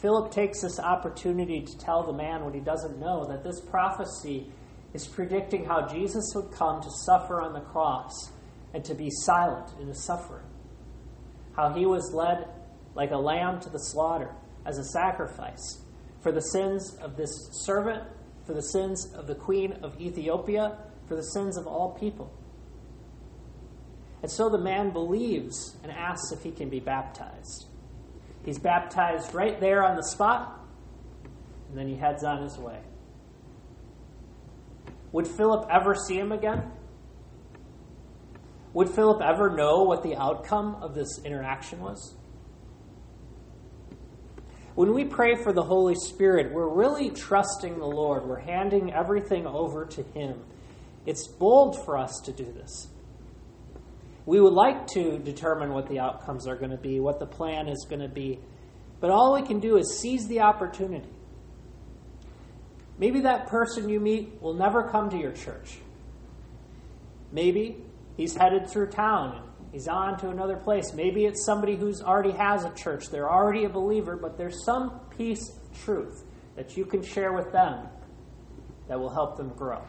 Philip 0.01 0.31
takes 0.31 0.61
this 0.61 0.79
opportunity 0.79 1.61
to 1.61 1.77
tell 1.77 2.03
the 2.03 2.13
man 2.13 2.45
what 2.45 2.53
he 2.53 2.59
doesn't 2.59 2.99
know 2.99 3.25
that 3.25 3.43
this 3.43 3.59
prophecy 3.59 4.51
is 4.93 5.07
predicting 5.07 5.65
how 5.65 5.87
Jesus 5.87 6.31
would 6.35 6.51
come 6.51 6.81
to 6.81 6.89
suffer 7.05 7.41
on 7.41 7.53
the 7.53 7.61
cross 7.61 8.31
and 8.73 8.85
to 8.85 8.93
be 8.93 9.09
silent 9.09 9.71
in 9.79 9.87
his 9.87 10.03
suffering. 10.05 10.45
How 11.55 11.73
he 11.73 11.85
was 11.85 12.13
led 12.13 12.47
like 12.93 13.11
a 13.11 13.17
lamb 13.17 13.59
to 13.61 13.69
the 13.69 13.79
slaughter 13.79 14.35
as 14.65 14.77
a 14.77 14.83
sacrifice 14.83 15.81
for 16.21 16.31
the 16.31 16.41
sins 16.41 16.95
of 17.01 17.17
this 17.17 17.31
servant, 17.51 18.03
for 18.47 18.53
the 18.53 18.63
sins 18.63 19.13
of 19.13 19.27
the 19.27 19.35
queen 19.35 19.73
of 19.83 19.99
Ethiopia, 19.99 20.77
for 21.07 21.15
the 21.15 21.23
sins 21.23 21.57
of 21.57 21.67
all 21.67 21.91
people. 21.99 22.31
And 24.23 24.31
so 24.31 24.49
the 24.49 24.57
man 24.57 24.91
believes 24.91 25.75
and 25.83 25.91
asks 25.91 26.31
if 26.31 26.41
he 26.41 26.51
can 26.51 26.69
be 26.69 26.79
baptized. 26.79 27.67
He's 28.45 28.57
baptized 28.57 29.33
right 29.33 29.59
there 29.59 29.83
on 29.83 29.97
the 29.97 30.03
spot, 30.03 30.65
and 31.69 31.77
then 31.77 31.87
he 31.87 31.95
heads 31.95 32.23
on 32.23 32.41
his 32.41 32.57
way. 32.57 32.79
Would 35.11 35.27
Philip 35.27 35.67
ever 35.69 35.93
see 35.93 36.17
him 36.17 36.31
again? 36.31 36.71
Would 38.73 38.89
Philip 38.89 39.21
ever 39.21 39.49
know 39.55 39.83
what 39.83 40.03
the 40.03 40.15
outcome 40.15 40.75
of 40.81 40.95
this 40.95 41.19
interaction 41.23 41.81
was? 41.81 42.15
When 44.77 44.93
we 44.93 45.05
pray 45.05 45.33
for 45.33 45.51
the 45.51 45.63
Holy 45.63 45.95
Spirit, 45.95 46.53
we're 46.53 46.69
really 46.69 47.09
trusting 47.09 47.79
the 47.79 47.87
Lord. 47.87 48.27
We're 48.27 48.37
handing 48.37 48.93
everything 48.93 49.47
over 49.47 49.87
to 49.87 50.03
Him. 50.13 50.39
It's 51.07 51.27
bold 51.27 51.83
for 51.83 51.97
us 51.97 52.21
to 52.25 52.31
do 52.31 52.43
this. 52.43 52.87
We 54.27 54.39
would 54.39 54.53
like 54.53 54.85
to 54.89 55.17
determine 55.17 55.73
what 55.73 55.89
the 55.89 55.97
outcomes 55.97 56.45
are 56.45 56.55
going 56.55 56.69
to 56.69 56.77
be, 56.77 56.99
what 56.99 57.17
the 57.17 57.25
plan 57.25 57.67
is 57.67 57.87
going 57.89 58.03
to 58.03 58.07
be, 58.07 58.37
but 58.99 59.09
all 59.09 59.33
we 59.33 59.41
can 59.41 59.59
do 59.59 59.77
is 59.77 59.97
seize 59.99 60.27
the 60.27 60.41
opportunity. 60.41 61.09
Maybe 62.99 63.21
that 63.21 63.47
person 63.47 63.89
you 63.89 63.99
meet 63.99 64.39
will 64.43 64.53
never 64.53 64.91
come 64.91 65.09
to 65.09 65.17
your 65.17 65.31
church. 65.31 65.79
Maybe 67.31 67.83
he's 68.15 68.35
headed 68.35 68.69
through 68.69 68.91
town 68.91 69.43
He's 69.71 69.87
on 69.87 70.17
to 70.19 70.29
another 70.29 70.55
place. 70.55 70.93
Maybe 70.93 71.25
it's 71.25 71.45
somebody 71.45 71.75
who's 71.75 72.01
already 72.01 72.31
has 72.31 72.63
a 72.63 72.73
church. 72.73 73.09
They're 73.09 73.29
already 73.29 73.65
a 73.65 73.69
believer, 73.69 74.15
but 74.15 74.37
there's 74.37 74.63
some 74.63 75.01
piece 75.17 75.49
of 75.49 75.83
truth 75.83 76.23
that 76.55 76.77
you 76.77 76.85
can 76.85 77.03
share 77.03 77.33
with 77.33 77.51
them 77.51 77.87
that 78.87 78.99
will 78.99 79.13
help 79.13 79.37
them 79.37 79.49
grow. 79.49 79.83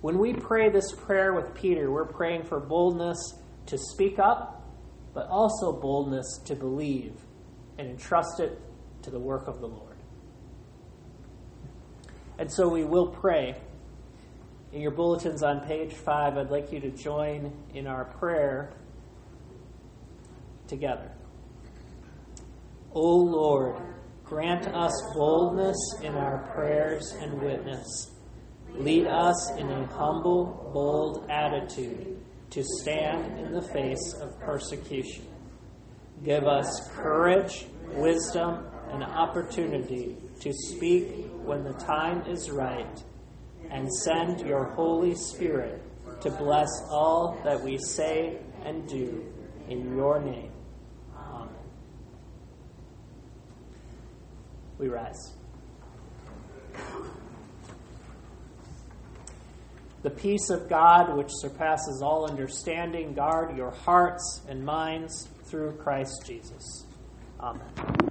When 0.00 0.18
we 0.18 0.34
pray 0.34 0.68
this 0.68 0.92
prayer 0.92 1.32
with 1.34 1.54
Peter, 1.54 1.90
we're 1.90 2.04
praying 2.06 2.44
for 2.44 2.60
boldness 2.60 3.16
to 3.66 3.78
speak 3.78 4.18
up, 4.18 4.62
but 5.14 5.28
also 5.28 5.72
boldness 5.72 6.40
to 6.46 6.54
believe 6.54 7.14
and 7.78 7.88
entrust 7.88 8.40
it 8.40 8.60
to 9.02 9.10
the 9.10 9.18
work 9.18 9.48
of 9.48 9.60
the 9.60 9.66
Lord. 9.66 9.96
And 12.38 12.52
so 12.52 12.68
we 12.68 12.84
will 12.84 13.06
pray 13.06 13.54
in 14.74 14.80
your 14.80 14.90
bulletins 14.90 15.44
on 15.44 15.60
page 15.60 15.94
five, 15.94 16.36
I'd 16.36 16.50
like 16.50 16.72
you 16.72 16.80
to 16.80 16.90
join 16.90 17.52
in 17.74 17.86
our 17.86 18.06
prayer 18.06 18.72
together. 20.66 21.12
O 22.92 23.16
Lord, 23.16 23.80
grant 24.24 24.66
us 24.66 24.92
boldness 25.14 25.76
in 26.02 26.16
our 26.16 26.38
prayers 26.52 27.14
and 27.20 27.40
witness. 27.40 28.10
Lead 28.72 29.06
us 29.06 29.52
in 29.52 29.70
a 29.70 29.86
humble, 29.86 30.70
bold 30.74 31.30
attitude 31.30 32.18
to 32.50 32.64
stand 32.80 33.38
in 33.38 33.52
the 33.52 33.62
face 33.62 34.14
of 34.20 34.36
persecution. 34.40 35.24
Give 36.24 36.48
us 36.48 36.88
courage, 36.94 37.66
wisdom, 37.92 38.66
and 38.90 39.04
opportunity 39.04 40.16
to 40.40 40.52
speak 40.52 41.28
when 41.44 41.62
the 41.62 41.74
time 41.74 42.22
is 42.26 42.50
right 42.50 43.04
and 43.70 43.92
send 43.92 44.40
your 44.46 44.64
Holy 44.64 45.14
Spirit 45.14 45.82
to 46.20 46.30
bless 46.30 46.68
all 46.90 47.38
that 47.44 47.60
we 47.60 47.78
say 47.78 48.38
and 48.64 48.88
do 48.88 49.24
in 49.68 49.96
your 49.96 50.20
name. 50.20 50.52
Amen. 51.16 51.48
We 54.78 54.88
rise. 54.88 55.34
The 60.02 60.10
peace 60.10 60.50
of 60.50 60.68
God, 60.68 61.16
which 61.16 61.30
surpasses 61.30 62.02
all 62.02 62.28
understanding, 62.28 63.14
guard 63.14 63.56
your 63.56 63.70
hearts 63.70 64.42
and 64.48 64.62
minds 64.62 65.28
through 65.44 65.72
Christ 65.76 66.24
Jesus. 66.26 66.84
Amen. 67.40 68.10